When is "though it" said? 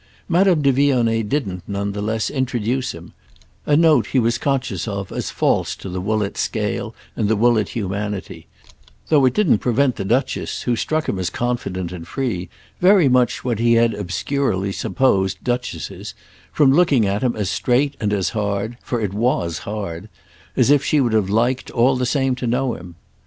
9.09-9.35